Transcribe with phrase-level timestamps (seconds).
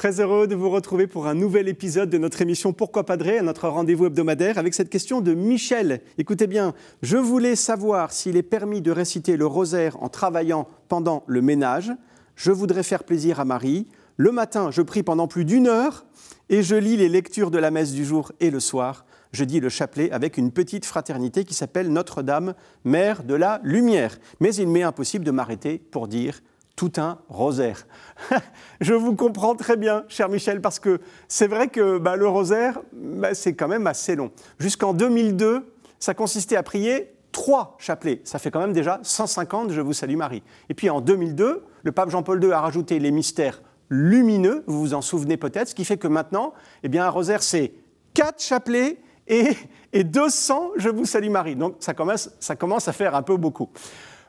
[0.00, 3.68] Très heureux de vous retrouver pour un nouvel épisode de notre émission Pourquoi Padré, notre
[3.68, 6.00] rendez-vous hebdomadaire avec cette question de Michel.
[6.16, 6.72] Écoutez bien,
[7.02, 11.92] je voulais savoir s'il est permis de réciter le rosaire en travaillant pendant le ménage.
[12.34, 13.88] Je voudrais faire plaisir à Marie.
[14.16, 16.06] Le matin, je prie pendant plus d'une heure
[16.48, 19.04] et je lis les lectures de la messe du jour et le soir.
[19.32, 22.54] Je dis le chapelet avec une petite fraternité qui s'appelle Notre-Dame,
[22.84, 24.16] Mère de la Lumière.
[24.40, 26.40] Mais il m'est impossible de m'arrêter pour dire
[26.80, 27.86] tout un rosaire.
[28.80, 30.98] je vous comprends très bien, cher Michel, parce que
[31.28, 34.30] c'est vrai que bah, le rosaire, bah, c'est quand même assez long.
[34.58, 38.22] Jusqu'en 2002, ça consistait à prier trois chapelets.
[38.24, 40.42] Ça fait quand même déjà 150, je vous salue Marie.
[40.70, 43.60] Et puis en 2002, le pape Jean-Paul II a rajouté les mystères
[43.90, 47.42] lumineux, vous vous en souvenez peut-être, ce qui fait que maintenant, eh bien, un rosaire,
[47.42, 47.74] c'est
[48.14, 49.50] quatre chapelets et,
[49.92, 51.56] et 200, je vous salue Marie.
[51.56, 53.68] Donc ça commence, ça commence à faire un peu beaucoup.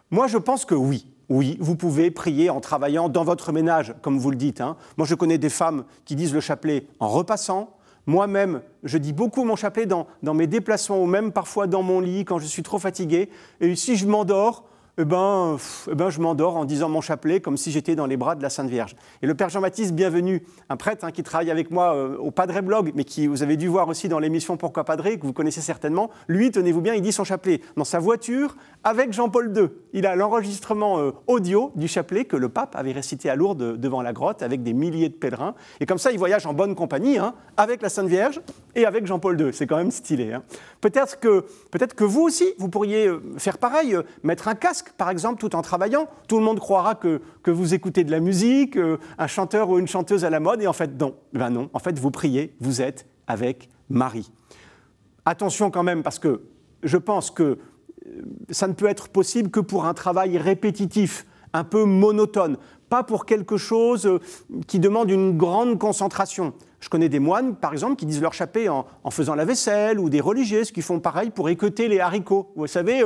[0.09, 1.07] Moi, je pense que oui.
[1.31, 4.59] Oui, vous pouvez prier en travaillant dans votre ménage, comme vous le dites.
[4.59, 4.75] Hein.
[4.97, 7.69] Moi, je connais des femmes qui disent le chapelet en repassant.
[8.05, 12.01] Moi-même, je dis beaucoup mon chapelet dans, dans, mes déplacements ou même parfois dans mon
[12.01, 13.29] lit quand je suis trop fatigué.
[13.61, 14.65] Et si je m'endors,
[14.97, 15.57] eh ben,
[15.89, 18.41] eh ben, je m'endors en disant mon chapelet comme si j'étais dans les bras de
[18.41, 18.95] la Sainte Vierge.
[19.21, 22.59] Et le Père Jean-Baptiste, bienvenu, un prêtre hein, qui travaille avec moi euh, au Padre
[22.61, 25.61] Blog, mais qui vous avez dû voir aussi dans l'émission Pourquoi Padre, que vous connaissez
[25.61, 29.69] certainement, lui, tenez-vous bien, il dit son chapelet dans sa voiture avec Jean-Paul II.
[29.93, 34.01] Il a l'enregistrement euh, audio du chapelet que le pape avait récité à Lourdes devant
[34.01, 35.55] la grotte avec des milliers de pèlerins.
[35.79, 38.41] Et comme ça, il voyage en bonne compagnie hein, avec la Sainte Vierge
[38.75, 39.53] et avec Jean-Paul II.
[39.53, 40.33] C'est quand même stylé.
[40.33, 40.43] Hein.
[40.81, 45.09] Peut-être que, peut que vous aussi, vous pourriez euh, faire pareil, mettre un casque par
[45.09, 46.07] exemple, tout en travaillant.
[46.27, 49.79] Tout le monde croira que, que vous écoutez de la musique, euh, un chanteur ou
[49.79, 51.15] une chanteuse à la mode, et en fait, non.
[51.33, 54.31] Ben non, en fait, vous priez, vous êtes avec Marie.
[55.25, 56.41] Attention quand même, parce que
[56.83, 57.57] je pense que euh,
[58.49, 62.57] ça ne peut être possible que pour un travail répétitif, un peu monotone,
[62.89, 64.19] pas pour quelque chose euh,
[64.67, 66.53] qui demande une grande concentration.
[66.79, 69.99] Je connais des moines, par exemple, qui disent leur chapelet en, en faisant la vaisselle,
[69.99, 72.51] ou des religieuses qui font pareil pour écouter les haricots.
[72.55, 73.03] Vous savez,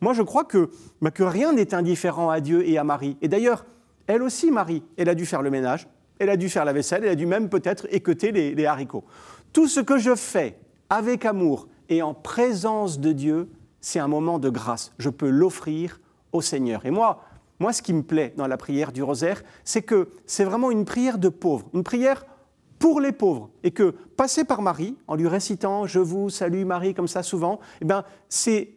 [0.00, 0.70] moi, je crois que,
[1.00, 3.16] bah, que rien n'est indifférent à Dieu et à Marie.
[3.22, 3.64] Et d'ailleurs,
[4.06, 7.04] elle aussi, Marie, elle a dû faire le ménage, elle a dû faire la vaisselle,
[7.04, 9.04] elle a dû même peut-être les, les haricots.
[9.52, 10.58] Tout ce que je fais
[10.90, 13.48] avec amour et en présence de Dieu,
[13.80, 14.92] c'est un moment de grâce.
[14.98, 16.00] Je peux l'offrir
[16.32, 16.84] au Seigneur.
[16.86, 17.22] Et moi,
[17.58, 20.84] moi, ce qui me plaît dans la prière du rosaire, c'est que c'est vraiment une
[20.84, 22.26] prière de pauvres, une prière
[22.78, 23.50] pour les pauvres.
[23.62, 27.60] Et que passer par Marie, en lui récitant Je vous salue Marie comme ça souvent,
[27.80, 28.74] eh ben, c'est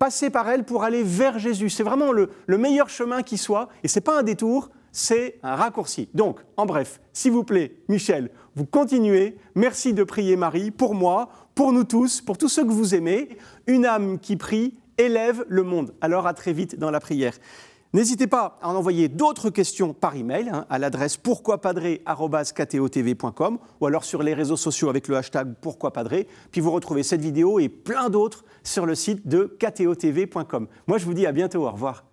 [0.00, 1.68] passer par elle pour aller vers Jésus.
[1.68, 5.54] C'est vraiment le, meilleur chemin qui soit, et ce n'est pas un détour, c'est un
[5.54, 6.08] raccourci.
[6.14, 9.36] Donc, en bref, s'il vous plaît, Michel, vous continuez.
[9.54, 13.36] Merci de prier Marie pour moi, pour nous tous, pour tous ceux que vous aimez.
[13.66, 15.94] Une âme qui prie élève le monde.
[16.00, 17.34] Alors à très vite dans la prière.
[17.92, 24.04] N'hésitez pas à en envoyer d'autres questions par email hein, à l'adresse pourquoipadré.com ou alors
[24.04, 26.28] sur les réseaux sociaux avec le hashtag pourquoipadré.
[26.52, 30.68] Puis vous retrouvez cette vidéo et plein d'autres sur le site de ktotv.com.
[30.86, 31.66] Moi, je vous dis à bientôt.
[31.66, 32.04] Au revoir.